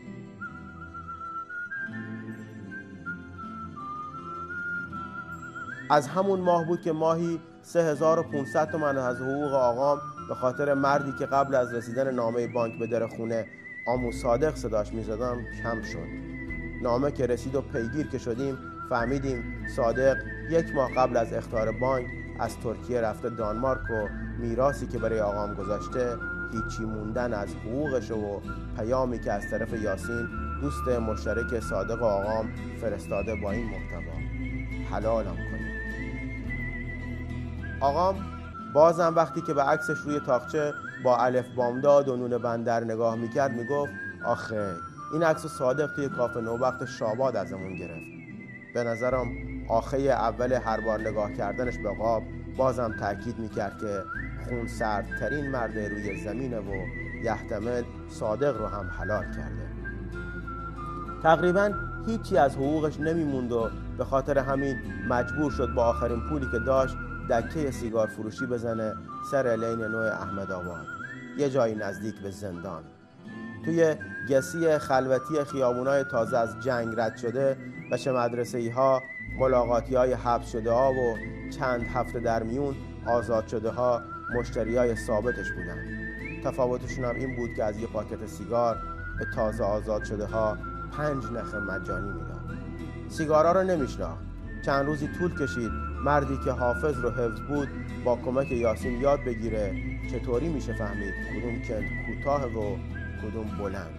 از 5.91 6.09
همون 6.09 6.41
ماه 6.41 6.67
بود 6.67 6.83
که 6.83 6.93
ماهی 6.93 7.41
3500 7.63 8.71
تومن 8.71 8.99
از 8.99 9.17
حقوق 9.17 9.53
آقام 9.53 9.99
به 10.29 10.35
خاطر 10.35 10.75
مردی 10.75 11.13
که 11.19 11.27
قبل 11.27 11.55
از 11.55 11.75
رسیدن 11.75 12.15
نامه 12.15 12.47
بانک 12.47 12.79
به 12.79 12.87
در 12.87 13.07
خونه 13.07 13.47
آمو 13.87 14.13
صادق 14.13 14.55
صداش 14.55 14.93
می‌زدم 14.93 15.39
کم 15.63 15.83
شد. 15.83 16.09
نامه 16.83 17.13
که 17.13 17.27
رسید 17.27 17.55
و 17.55 17.61
پیگیر 17.61 18.07
که 18.07 18.19
شدیم 18.19 18.59
فهمیدیم 18.91 19.67
صادق 19.77 20.17
یک 20.51 20.75
ماه 20.75 20.95
قبل 20.95 21.17
از 21.17 21.33
اختار 21.33 21.73
بانک 21.73 22.07
از 22.41 22.59
ترکیه 22.59 23.01
رفته 23.01 23.31
دانمارک 23.31 23.91
و 23.91 24.09
میراسی 24.39 24.87
که 24.87 24.99
برای 24.99 25.21
آقام 25.21 25.55
گذاشته 25.55 26.17
هیچی 26.53 26.83
موندن 26.83 27.35
از 27.35 27.49
حقوقش 27.55 28.11
و 28.11 28.41
پیامی 28.77 29.19
که 29.19 29.33
از 29.33 29.51
طرف 29.51 29.73
یاسین 29.73 30.29
دوست 30.61 30.89
مشترک 30.89 31.61
صادق 31.61 32.03
آقام 32.03 32.49
فرستاده 32.81 33.35
با 33.35 33.51
این 33.51 33.67
محتوا. 33.67 34.13
حلالم 34.91 35.37
کنید 35.37 35.81
آقام 37.81 38.17
بازم 38.75 39.13
وقتی 39.17 39.41
که 39.41 39.55
به 39.55 39.63
عکسش 39.63 39.99
روی 39.99 40.21
تاخچه 40.21 40.73
با 41.05 41.17
الف 41.17 41.49
بامداد 41.57 42.09
و 42.09 42.17
نون 42.17 42.39
بندر 42.39 42.85
نگاه 42.85 43.17
می‌کرد 43.17 43.53
می‌گفت 43.53 43.93
آخه 44.25 44.73
این 45.13 45.23
عکس 45.23 45.47
صادق 45.47 45.93
توی 45.97 46.09
کافه 46.09 46.41
وقت 46.41 46.85
شاباد 46.85 47.37
ازمون 47.37 47.77
گرفت. 47.77 48.20
به 48.75 48.85
نظرم 48.85 49.29
آخه 49.69 49.99
اول 49.99 50.53
هر 50.53 50.81
بار 50.81 51.01
نگاه 51.01 51.33
کردنش 51.33 51.79
به 51.79 51.95
قاب 51.95 52.23
بازم 52.57 52.97
تاکید 53.01 53.39
می‌کرد 53.39 53.79
که 53.81 54.03
خون 54.49 54.67
سردترین 54.67 55.51
مرد 55.51 55.79
روی 55.79 56.25
زمینه 56.25 56.59
و 56.59 56.87
یحتمل 57.25 57.83
صادق 58.09 58.57
رو 58.59 58.67
هم 58.67 58.91
حلال 58.99 59.25
کرده. 59.25 59.71
تقریبا 61.23 61.73
هیچی 62.07 62.37
از 62.37 62.57
حقوقش 62.57 63.01
نمیموند 63.01 63.53
و 63.53 63.71
به 63.99 64.05
خاطر 64.05 64.39
همین 64.39 64.77
مجبور 65.09 65.51
شد 65.51 65.75
با 65.75 65.85
آخرین 65.85 66.21
پولی 66.29 66.47
که 66.53 66.59
داشت 66.59 66.97
دکه 67.31 67.71
سیگار 67.71 68.07
فروشی 68.07 68.47
بزنه 68.47 68.95
سر 69.31 69.57
لین 69.57 69.85
نوع 69.85 70.07
احمد 70.07 70.53
آباد. 70.53 70.87
یه 71.39 71.51
جایی 71.51 71.75
نزدیک 71.75 72.15
به 72.23 72.31
زندان. 72.31 72.83
توی 73.65 73.95
گسی 74.29 74.79
خلوتی 74.79 75.45
خیابونای 75.45 76.05
تازه 76.05 76.39
از 76.39 76.61
جنگ 76.61 76.95
رد 76.97 77.17
شده 77.17 77.57
و 77.91 77.97
چه 77.97 78.13
مدرسه 78.13 78.59
ای 78.59 78.69
ها 78.69 79.03
ملاقاتی 79.39 79.95
های 79.95 80.13
حبس 80.13 80.53
شده 80.53 80.71
ها 80.71 80.93
و 80.93 81.19
چند 81.51 81.83
هفته 81.83 82.21
در 82.21 82.43
میون 82.43 82.75
آزاد 83.07 83.47
شده 83.47 83.71
ها 83.71 84.03
مشتری 84.35 84.77
های 84.77 84.97
ثابتش 84.97 85.53
بودن 85.53 85.79
تفاوتشون 86.45 87.05
هم 87.05 87.17
این 87.17 87.37
بود 87.37 87.55
که 87.55 87.65
از 87.65 87.79
یه 87.79 87.87
پاکت 87.87 88.27
سیگار 88.27 88.77
به 89.19 89.27
تازه 89.35 89.65
آزاد 89.65 90.05
شده 90.05 90.27
ها 90.27 90.59
پنج 90.97 91.25
نخ 91.25 91.55
مجانی 91.55 92.09
می‌داد. 92.09 92.41
سیگارا 93.09 93.53
رو 93.53 93.63
نمیشناخت. 93.63 94.21
چند 94.65 94.87
روزی 94.87 95.09
طول 95.19 95.39
کشید 95.39 95.71
مردی 96.05 96.39
که 96.45 96.51
حافظ 96.51 96.99
رو 96.99 97.11
حفظ 97.11 97.41
بود 97.41 97.69
با 98.05 98.17
کمک 98.17 98.51
یاسین 98.51 99.01
یاد 99.01 99.25
بگیره 99.25 99.75
چطوری 100.13 100.49
میشه 100.49 100.73
فهمید 100.73 101.15
کدوم 101.31 101.63
کند 101.63 101.85
کوتاه 102.07 102.45
و 102.45 102.77
کدوم 103.23 103.59
بلند. 103.59 103.99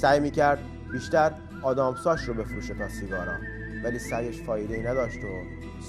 سعی 0.00 0.20
می‌کرد 0.20 0.58
بیشتر 0.92 1.32
آدامساش 1.62 2.24
رو 2.24 2.34
بفروشه 2.34 2.74
تا 2.74 2.88
سیگارا. 2.88 3.34
ولی 3.84 3.98
سعیش 3.98 4.42
فایده 4.42 4.74
ای 4.74 4.82
نداشت 4.82 5.18
و 5.24 5.42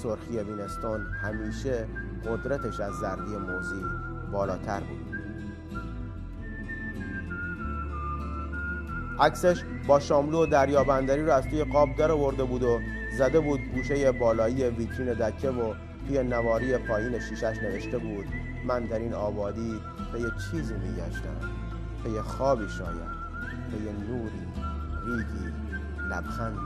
سرخی 0.04 0.44
بینستون 0.44 1.08
همیشه 1.22 1.88
قدرتش 2.26 2.80
از 2.80 2.94
زردی 2.94 3.38
موزی 3.38 3.84
بالاتر 4.32 4.80
بود. 4.80 5.18
عکسش 9.20 9.64
با 9.88 10.00
شاملو 10.00 10.44
و 10.44 10.46
دریابندری 10.46 11.26
رو 11.26 11.32
از 11.32 11.44
توی 11.44 11.64
قاب 11.64 11.96
در 11.96 12.12
ورده 12.12 12.44
بود 12.44 12.64
و 12.64 12.80
زده 13.18 13.40
بود 13.40 13.60
گوشه 13.76 14.12
بالایی 14.12 14.64
ویترین 14.64 15.14
دکه 15.14 15.50
و 15.50 15.74
توی 16.08 16.24
نواری 16.24 16.78
پایین 16.78 17.20
شیشش 17.20 17.58
نوشته 17.64 17.98
بود 17.98 18.26
من 18.68 18.84
در 18.84 19.00
این 19.00 19.14
آبادی 19.14 19.82
به 20.14 20.20
یه 20.20 20.32
چیزی 20.52 20.74
میگشتم 20.74 21.38
به 22.04 22.10
یه 22.10 22.22
خوابی 22.22 22.70
شاید 22.70 23.18
به 23.72 23.78
یه 23.86 23.92
نوری 23.92 24.48
ریگی 25.08 25.54
لبخندی. 26.12 26.60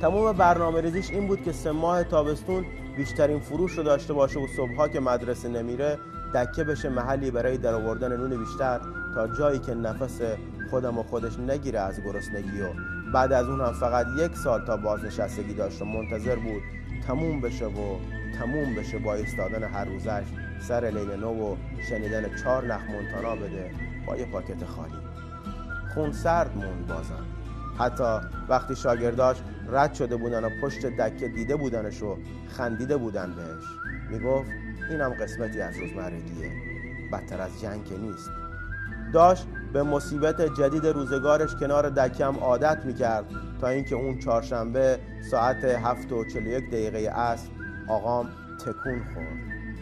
تمام 0.00 0.36
برنامه 0.36 0.80
ریزیش 0.80 1.10
این 1.10 1.26
بود 1.26 1.42
که 1.42 1.52
سه 1.52 1.70
ماه 1.70 2.04
تابستون 2.04 2.64
بیشترین 2.96 3.40
فروش 3.40 3.72
رو 3.72 3.82
داشته 3.82 4.12
باشه 4.12 4.40
و 4.40 4.46
صبحها 4.56 4.88
که 4.88 5.00
مدرسه 5.00 5.48
نمیره 5.48 5.98
دکه 6.34 6.64
بشه 6.64 6.88
محلی 6.88 7.30
برای 7.30 7.58
در 7.58 7.74
آوردن 7.74 8.16
نون 8.16 8.44
بیشتر 8.44 8.80
تا 9.14 9.28
جایی 9.28 9.58
که 9.58 9.74
نفس 9.74 10.20
خودم 10.70 10.98
و 10.98 11.02
خودش 11.02 11.38
نگیره 11.38 11.80
از 11.80 12.00
گرسنگی 12.04 12.60
و 12.60 12.68
بعد 13.14 13.32
از 13.32 13.48
اون 13.48 13.60
هم 13.60 13.72
فقط 13.72 14.06
یک 14.18 14.36
سال 14.36 14.66
تا 14.66 14.76
بازنشستگی 14.76 15.54
داشت 15.54 15.82
و 15.82 15.84
منتظر 15.84 16.36
بود 16.36 16.62
تموم 17.06 17.40
بشه 17.40 17.66
و 17.66 17.96
تموم 18.38 18.74
بشه 18.74 18.98
با 18.98 19.14
ایستادن 19.14 19.62
هر 19.62 19.84
روزش. 19.84 20.24
سر 20.60 20.84
لیل 20.84 21.20
نو 21.20 21.52
و 21.52 21.56
شنیدن 21.88 22.36
چهار 22.42 22.66
نخ 22.66 22.80
مونتانا 22.90 23.36
بده 23.36 23.70
با 24.06 24.16
یه 24.16 24.24
پاکت 24.24 24.64
خالی. 24.64 25.09
خون 25.94 26.12
سرد 26.12 26.56
موند 26.56 26.86
بازم. 26.86 27.26
حتی 27.78 28.28
وقتی 28.48 28.76
شاگرداش 28.76 29.36
رد 29.68 29.94
شده 29.94 30.16
بودن 30.16 30.44
و 30.44 30.50
پشت 30.62 30.86
دکه 30.86 31.28
دیده 31.28 31.56
بودنش 31.56 32.02
و 32.02 32.16
خندیده 32.48 32.96
بودن 32.96 33.34
بهش 33.34 33.64
می‌گفت 34.10 34.50
اینم 34.90 35.10
قسمتی 35.10 35.60
از 35.60 35.74
روزمرگیه. 35.76 36.50
بدتر 37.12 37.40
از 37.40 37.60
جنگ 37.60 37.84
که 37.84 37.98
نیست. 37.98 38.30
داشت 39.12 39.46
به 39.72 39.82
مصیبت 39.82 40.54
جدید 40.54 40.86
روزگارش 40.86 41.54
کنار 41.54 41.90
دکم 41.90 42.36
عادت 42.36 42.84
می‌کرد 42.84 43.24
تا 43.60 43.68
اینکه 43.68 43.94
اون 43.94 44.18
چهارشنبه 44.18 44.98
ساعت 45.30 45.64
هفت 45.64 46.12
و 46.12 46.24
چلو 46.24 46.46
یک 46.46 46.70
دقیقه 46.70 47.10
عصر 47.10 47.48
آقام 47.88 48.28
تکون 48.58 49.02
خورد. 49.14 49.38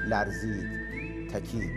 لرزید. 0.09 0.67
تکید. 1.33 1.71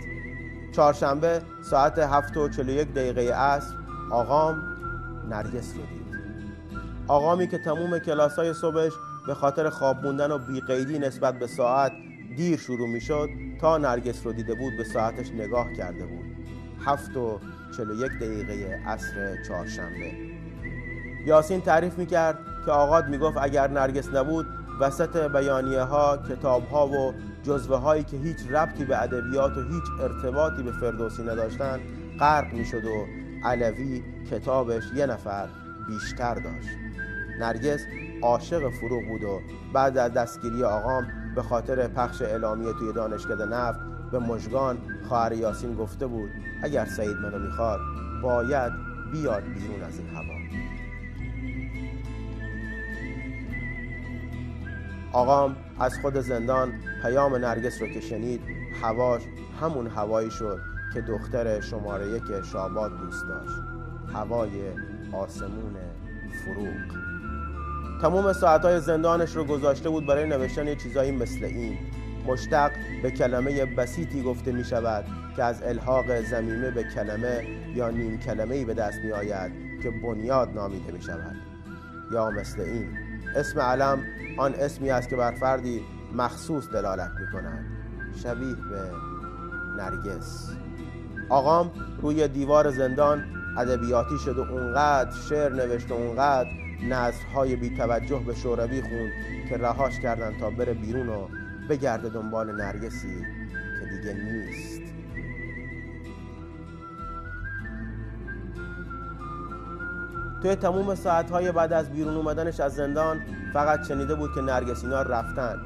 چهارشنبه 0.72 1.42
ساعت 1.62 2.00
هفت 2.00 2.38
و 2.38 2.50
چلو 2.50 2.70
یک 2.70 2.94
دقیقه 2.94 3.34
عصر 3.34 3.76
آقام 4.12 4.64
نرگس 5.30 5.74
رو 5.76 5.82
دید. 5.82 6.22
آقامی 7.08 7.48
که 7.48 7.58
تموم 7.58 8.00
کلاسای 8.00 8.54
صبحش 8.54 8.94
به 9.28 9.34
خاطر 9.34 9.70
خواب 9.70 10.06
موندن 10.06 10.32
و 10.32 10.38
بیقیدی 10.38 11.00
نسبت 11.00 11.40
به 11.40 11.48
ساعت 11.48 11.92
دیر 12.38 12.58
شروع 12.58 12.90
می 12.90 13.02
شد 13.02 13.30
تا 13.62 13.78
نرگس 13.78 14.26
رو 14.26 14.34
دیده 14.34 14.54
بود 14.56 14.78
به 14.78 14.84
ساعتش 14.84 15.32
نگاه 15.32 15.74
کرده 15.74 16.06
بود. 16.06 16.26
هفت 16.86 17.18
و 17.18 17.40
چلو 17.78 18.06
یک 18.06 18.12
دقیقه 18.12 18.82
عصر 18.88 19.44
چهارشنبه. 19.48 20.12
یاسین 21.26 21.62
تعریف 21.62 21.98
می 21.98 22.06
کرد 22.06 22.40
که 22.66 22.72
آقاد 22.72 23.10
می 23.10 23.18
گفت 23.18 23.38
اگر 23.42 23.68
نرگس 23.68 24.14
نبود 24.14 24.46
وسط 24.80 25.32
بیانیه 25.32 25.82
ها 25.82 26.18
کتاب 26.18 26.68
ها 26.68 26.88
و 26.88 27.14
جزوه 27.44 27.78
هایی 27.78 28.04
که 28.04 28.18
هیچ 28.18 28.38
ربطی 28.52 28.86
به 28.86 29.04
ادبیات 29.04 29.58
و 29.58 29.62
هیچ 29.62 29.84
ارتباطی 30.02 30.64
به 30.64 30.72
فردوسی 30.72 31.24
نداشتن 31.24 31.80
غرق 32.20 32.54
می 32.54 32.66
شد 32.66 32.86
و 32.86 33.06
علوی 33.44 34.04
کتابش 34.32 34.84
یه 34.96 35.06
نفر 35.06 35.48
بیشتر 35.88 36.36
داشت. 36.36 36.70
نرگس 37.40 37.86
عاشق 38.22 38.70
فروغ 38.70 39.08
بود 39.08 39.24
و 39.24 39.42
بعد 39.74 39.98
از 39.98 40.14
دستگیری 40.14 40.64
آقام 40.64 41.08
به 41.36 41.42
خاطر 41.42 41.88
پخش 41.88 42.22
اعلامیه 42.22 42.74
توی 42.74 42.94
دانشکده 42.94 43.46
نفت 43.46 43.80
به 44.12 44.20
مژگان 44.20 44.78
خواهر 45.08 45.32
یاسین 45.32 45.76
گفته 45.76 46.08
بود 46.08 46.30
اگر 46.64 46.86
سعید 46.86 47.18
منو 47.18 47.40
می‌خواد 47.40 47.80
باید 48.24 48.72
بیاد 49.12 49.44
بیرون 49.44 49.84
از 49.84 50.00
این 50.00 50.10
هوا. 50.10 50.42
آقام 55.14 55.56
از 55.80 56.00
خود 56.00 56.20
زندان 56.20 56.74
پیام 57.02 57.36
نرگس 57.36 57.82
رو 57.82 57.88
که 57.88 58.02
شنید 58.02 58.42
هواش 58.82 59.22
همون 59.62 59.88
هوایی 59.88 60.32
شد 60.32 60.71
که 60.94 61.02
دختر 61.02 61.62
شماره 61.62 62.08
یک 62.08 62.24
شاباد 62.52 62.98
دوست 62.98 63.28
داشت. 63.28 63.62
هوای 64.14 64.50
آسمون 65.14 65.76
فروغ. 66.46 67.02
تمام 68.02 68.34
ساعتهای 68.34 68.80
زندانش 68.80 69.36
رو 69.36 69.44
گذاشته 69.44 69.90
بود 69.90 70.06
برای 70.06 70.30
نوشتن 70.30 70.68
یه 70.68 70.76
چیزایی 70.76 71.12
مثل 71.12 71.46
این. 71.46 71.78
مشتق 72.28 72.72
به 73.04 73.12
کلمه 73.12 73.66
بسیطی 73.66 74.24
گفته 74.24 74.52
می 74.52 74.64
شود 74.64 75.06
که 75.36 75.44
از 75.44 75.64
الحاق 75.64 76.22
زمیمه 76.22 76.72
به 76.72 76.84
کلمه 76.84 77.48
یا 77.76 77.90
نیم 77.90 78.20
کلمه 78.20 78.66
به 78.66 78.74
دست 78.74 79.00
می 79.04 79.12
آید 79.12 79.52
که 79.84 79.92
بنیاد 79.92 80.50
نامیده 80.50 80.92
می 80.92 81.02
شود. 81.02 81.36
یا 82.12 82.30
مثل 82.30 82.62
این. 82.62 82.98
اسم 83.36 83.60
علم 83.60 84.04
آن 84.38 84.54
اسمی 84.54 84.92
است 84.92 85.10
که 85.10 85.16
بر 85.16 85.32
فردی 85.32 85.82
مخصوص 86.14 86.70
دلالت 86.70 87.12
می 87.20 87.32
کند. 87.32 87.66
شبیه 88.24 88.56
به 88.56 88.92
نرگس. 89.78 90.50
آقام 91.32 91.72
روی 92.02 92.28
دیوار 92.28 92.72
زندان 92.72 93.24
ادبیاتی 93.58 94.18
شد 94.26 94.38
و 94.38 94.42
اونقدر 94.42 95.12
شعر 95.30 95.54
نوشت 95.54 95.92
و 95.92 95.94
اونقدر 95.94 96.50
نظرهای 96.90 97.56
بی 97.56 97.78
توجه 97.78 98.20
به 98.20 98.36
شوروی 98.36 98.82
خوند 98.82 99.12
که 99.50 99.58
رهاش 99.58 100.00
کردن 100.00 100.40
تا 100.40 100.50
بره 100.50 100.74
بیرون 100.74 101.10
و 101.10 101.28
بگرده 101.70 102.10
دنبال 102.10 102.56
نرگسی 102.56 103.26
که 103.80 103.98
دیگه 103.98 104.14
نیست. 104.14 104.82
توی 110.42 110.56
تموم 110.56 110.96
ساعتهای 110.96 111.52
بعد 111.52 111.74
از 111.74 111.90
بیرون 111.90 112.16
اومدنش 112.16 112.60
از 112.60 112.76
زندان 112.76 113.22
فقط 113.54 113.88
شنیده 113.88 114.16
بود 114.16 114.34
که 114.36 114.42
نرگسینا 114.42 115.02
رفتن. 115.02 115.58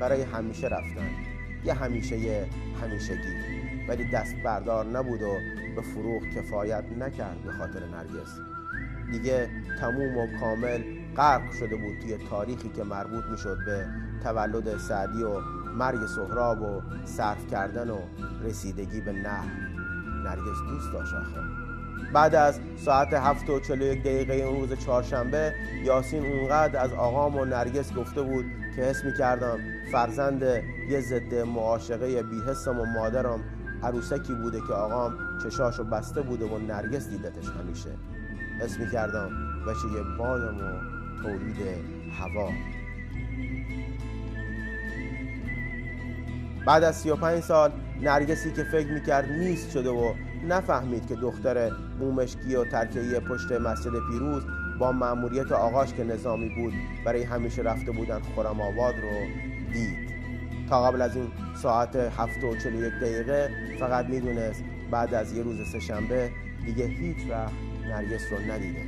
برای 0.00 0.22
همیشه 0.22 0.66
رفتن. 0.66 1.10
یه 1.64 1.74
همیشه 1.74 2.18
یه 2.18 2.46
همیشگی. 2.82 3.61
ولی 3.88 4.04
دست 4.04 4.34
بردار 4.44 4.86
نبود 4.86 5.22
و 5.22 5.36
به 5.76 5.82
فروغ 5.82 6.22
کفایت 6.36 6.84
نکرد 6.98 7.42
به 7.44 7.52
خاطر 7.52 7.80
نرگس. 7.80 8.38
دیگه 9.12 9.48
تموم 9.80 10.18
و 10.18 10.26
کامل 10.40 10.82
غرق 11.16 11.52
شده 11.52 11.76
بود 11.76 11.98
توی 12.02 12.18
تاریخی 12.30 12.68
که 12.68 12.84
مربوط 12.84 13.24
می‌شد 13.24 13.58
به 13.66 13.86
تولد 14.22 14.78
سعدی 14.78 15.22
و 15.22 15.40
مرگ 15.78 16.06
سهراب 16.06 16.62
و 16.62 16.82
صرف 17.04 17.46
کردن 17.50 17.90
و 17.90 17.98
رسیدگی 18.44 19.00
به 19.00 19.12
نه 19.12 19.42
نرگس 20.24 20.58
دوست 20.68 20.92
داشت 20.92 21.14
آخه. 21.14 21.40
بعد 22.14 22.34
از 22.34 22.60
ساعت 22.76 23.12
هفت 23.12 23.50
و 23.50 23.60
چلو 23.60 23.84
یک 23.84 24.02
دقیقه 24.02 24.34
اون 24.34 24.60
روز 24.60 24.78
چهارشنبه 24.78 25.54
یاسین 25.84 26.26
اونقدر 26.26 26.80
از 26.84 26.92
آقام 26.92 27.36
و 27.36 27.44
نرگس 27.44 27.94
گفته 27.94 28.22
بود 28.22 28.44
که 28.76 28.82
حس 28.82 29.04
می‌کردم 29.04 29.58
فرزند 29.92 30.42
یه 30.90 31.00
ضد 31.00 31.34
معاشقه 31.34 32.22
بیحسم 32.22 32.80
و 32.80 32.84
مادرم 32.84 33.40
عروسکی 33.82 34.34
بوده 34.34 34.60
که 34.60 34.72
آقام 34.72 35.14
چشاشو 35.42 35.84
بسته 35.84 36.22
بوده 36.22 36.44
و 36.44 36.58
نرگس 36.58 37.08
دیدتش 37.08 37.48
همیشه. 37.48 37.90
حس 38.60 38.78
می‌کردم 38.78 39.30
بشه 39.66 39.96
یه 39.96 40.16
بادم 40.18 40.56
و 40.56 41.22
تولید 41.22 41.56
هوا. 42.18 42.50
بعد 46.66 46.84
از 46.84 46.96
35 46.96 47.40
سال 47.40 47.72
نرگسی 48.02 48.52
که 48.52 48.64
فکر 48.64 48.92
می‌کرد 48.92 49.32
نیست 49.32 49.70
شده 49.70 49.90
و 49.90 50.14
نفهمید 50.48 51.06
که 51.06 51.14
دختر 51.14 51.70
مومشکی 52.00 52.54
و 52.56 52.64
ترکیه 52.64 53.20
پشت 53.20 53.52
مسجد 53.52 53.92
پیروز 54.10 54.42
با 54.78 54.92
مأموریت 54.92 55.52
آقاش 55.52 55.94
که 55.94 56.04
نظامی 56.04 56.48
بود 56.48 56.72
برای 57.04 57.22
همیشه 57.22 57.62
رفته 57.62 57.92
بودن 57.92 58.20
خورم 58.20 58.60
آباد 58.60 58.94
رو 58.94 59.26
دید. 59.72 60.11
تا 60.72 60.82
قبل 60.82 61.02
از 61.02 61.16
این 61.16 61.32
ساعت 61.54 61.96
هفت 61.96 62.44
و 62.44 62.56
چلو 62.56 62.86
یک 62.86 62.92
دقیقه 62.94 63.50
فقط 63.80 64.06
می‌دونست 64.06 64.64
بعد 64.90 65.14
از 65.14 65.32
یه 65.32 65.42
روز 65.42 65.56
سهشنبه 65.72 66.30
دیگه 66.66 66.84
هیچ 66.84 67.16
وقت 67.30 67.52
نرگس 67.88 68.32
رو 68.32 68.38
ندیده. 68.38 68.80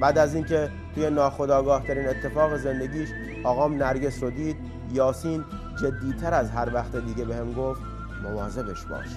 بعد 0.00 0.18
از 0.18 0.34
اینکه 0.34 0.70
توی 0.94 1.10
ناخداگاه 1.10 1.86
ترین 1.86 2.08
اتفاق 2.08 2.56
زندگیش 2.56 3.08
آقام 3.44 3.74
نرگس 3.74 4.22
رو 4.22 4.30
دید 4.30 4.56
یاسین 4.92 5.44
جدیتر 5.82 6.34
از 6.34 6.50
هر 6.50 6.74
وقت 6.74 6.96
دیگه 6.96 7.24
به 7.24 7.36
هم 7.36 7.52
گفت 7.52 7.80
مواظبش 8.22 8.84
باش. 8.84 9.08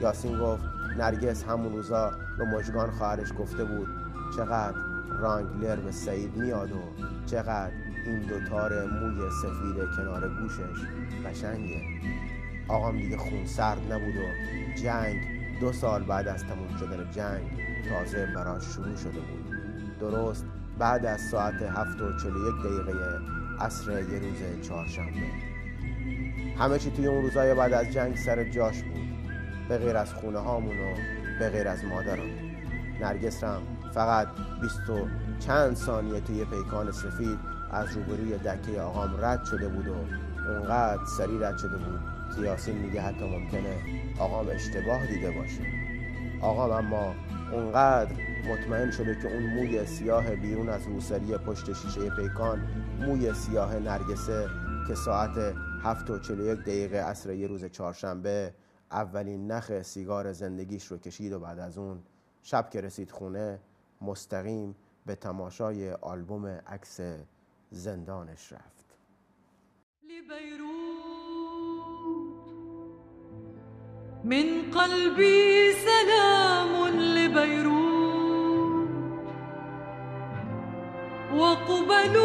یاسین 0.00 0.38
گفت 0.38 0.62
نرگس 0.98 1.44
همون 1.44 1.72
روزا 1.72 2.12
به 2.38 2.44
مجگان 2.44 2.90
خواهرش 2.90 3.28
گفته 3.38 3.64
بود 3.64 3.88
چقدر 4.36 4.76
رانگلر 5.20 5.76
به 5.76 5.92
سعید 5.92 6.36
میاد 6.36 6.72
و 6.72 7.04
چقدر 7.26 7.83
این 8.06 8.20
دوتار 8.20 8.84
موی 8.84 9.30
سفید 9.30 9.96
کنار 9.96 10.28
گوشش. 10.28 10.80
قشنگه. 11.26 11.82
آقام 12.68 12.96
دیگه 12.96 13.16
خون 13.16 13.46
سرد 13.46 13.92
نبود 13.92 14.16
و 14.16 14.26
جنگ 14.82 15.20
دو 15.60 15.72
سال 15.72 16.02
بعد 16.02 16.28
از 16.28 16.44
تموم 16.44 16.76
شدن 16.78 17.10
جنگ 17.10 17.42
تازه 17.88 18.26
براش 18.26 18.62
شروع 18.62 18.96
شده 18.96 19.20
بود. 19.20 19.98
درست 20.00 20.44
بعد 20.78 21.06
از 21.06 21.20
ساعت 21.20 21.62
هفت 21.62 22.00
و 22.00 22.16
چلو 22.16 22.48
یک 22.48 22.64
دقیقه 22.64 22.98
عصر 23.60 23.90
یه 23.90 24.18
روز 24.18 24.66
چهارشنبه. 24.68 25.26
همه 26.58 26.78
چی 26.78 26.90
توی 26.90 27.06
اون 27.06 27.22
روزای 27.22 27.54
بعد 27.54 27.72
از 27.72 27.90
جنگ 27.90 28.16
سر 28.16 28.44
جاش 28.44 28.82
بود. 28.82 29.08
به 29.68 29.78
غیر 29.78 29.96
از 29.96 30.14
خونه 30.14 30.38
هامون 30.38 30.80
و 30.80 30.94
به 31.38 31.50
غیر 31.50 31.68
از 31.68 31.84
مادرم 31.84 32.30
نرگس 33.00 33.44
فقط 33.94 34.28
بیست 34.62 34.90
و 34.90 35.08
چند 35.38 35.76
ثانیه 35.76 36.20
توی 36.20 36.44
پیکان 36.44 36.92
سفید 36.92 37.38
از 37.70 37.96
روبروی 37.96 38.38
دکه 38.38 38.80
آقام 38.80 39.24
رد 39.24 39.44
شده 39.44 39.68
بود 39.68 39.88
و 39.88 39.94
اونقدر 40.50 41.04
سری 41.18 41.38
رد 41.38 41.58
شده 41.58 41.76
بود. 41.76 42.00
که 42.36 42.40
یاسین 42.40 42.78
میگه 42.78 43.00
حتی 43.00 43.24
ممکنه 43.24 43.76
آقام 44.18 44.48
اشتباه 44.48 45.06
دیده 45.06 45.30
باشه. 45.30 45.62
آقام 46.40 46.70
اما 46.70 47.14
اونقدر 47.52 48.12
مطمئن 48.48 48.90
شده 48.90 49.14
که 49.22 49.32
اون 49.32 49.42
موی 49.46 49.86
سیاه 49.86 50.36
بیرون 50.36 50.68
از 50.68 50.86
روسری 50.86 51.38
پشت 51.38 51.72
شیشه 51.72 52.10
پیکان 52.10 52.60
موی 53.00 53.34
سیاه 53.34 53.78
نرگسه 53.78 54.48
که 54.88 54.94
ساعت 54.94 55.54
هفت 55.82 56.10
و 56.10 56.18
چلو 56.18 56.46
یک 56.46 56.60
دقیقه 56.60 56.96
عصر 56.96 57.46
روز 57.46 57.64
چهارشنبه 57.64 58.54
اولین 58.90 59.52
نخ 59.52 59.82
سیگار 59.82 60.32
زندگیش 60.32 60.86
رو 60.86 60.98
کشید 60.98 61.32
و 61.32 61.40
بعد 61.40 61.58
از 61.58 61.78
اون 61.78 62.02
شب 62.42 62.70
که 62.70 62.80
رسید 62.80 63.10
خونه 63.10 63.60
مستقیم 64.00 64.76
به 65.06 65.14
تماشای 65.14 65.92
آلبوم 65.92 66.46
عکس 66.46 67.00
زندانش 67.74 68.52
رفت. 68.52 68.84
من 74.24 74.70
قلبي 74.70 75.72
سلام 75.72 76.88
لبيروت. 76.88 77.74
وقبل 81.34 82.16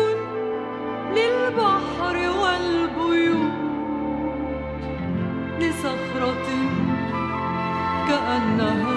للبحر 1.15 2.15
والبيوت. 2.41 3.59
لصخرة 5.59 6.47
كأنها 8.07 8.88